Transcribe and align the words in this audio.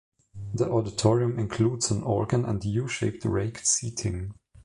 The 0.55 0.67
auditorium 0.67 1.37
includes 1.37 1.91
an 1.91 2.01
organ 2.01 2.43
and 2.43 2.65
U-shaped 2.65 3.23
raked 3.23 3.67
seating. 3.67 4.33